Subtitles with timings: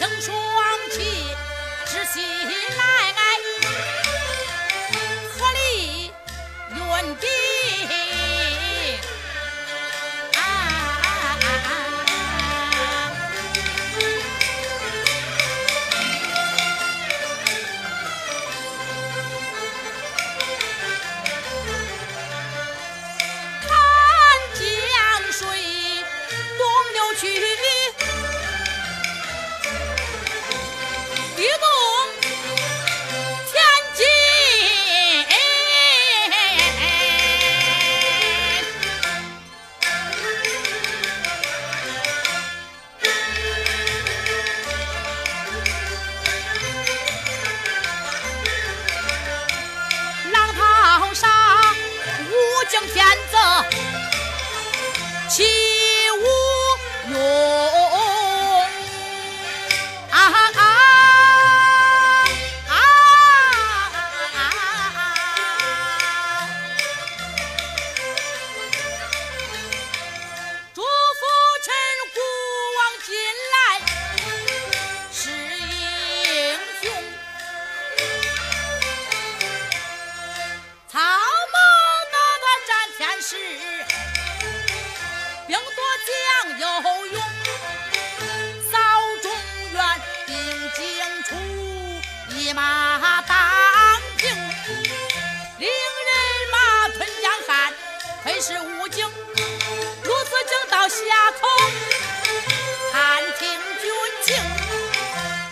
[0.00, 0.36] 能双
[0.90, 1.00] 旗
[1.86, 2.20] 执旗
[2.76, 3.12] 来
[5.28, 6.12] 合力
[6.76, 7.28] 论兵
[55.28, 55.67] 七。
[98.40, 99.04] 是武警，
[100.04, 100.96] 如此讲到下
[101.40, 101.48] 口，
[102.92, 103.50] 探听
[103.82, 103.90] 军
[104.24, 104.36] 情。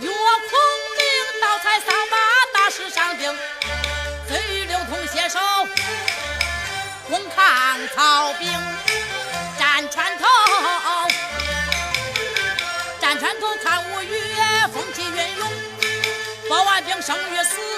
[0.00, 0.58] 岳孔
[0.96, 2.16] 明盗采桑巴，
[2.54, 3.36] 大石上顶，
[4.26, 5.38] 贼与刘通携手，
[7.06, 8.50] 共抗曹兵。
[9.58, 10.26] 战船头，
[12.98, 14.16] 战船头看五岳
[14.72, 15.52] 风起云涌，
[16.48, 17.69] 百万兵胜于四。